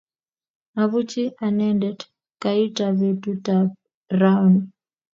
Abuchi 0.81 1.23
anende 1.45 1.89
kaita 2.41 2.85
beetutab 2.97 3.67
rauni 4.19 4.61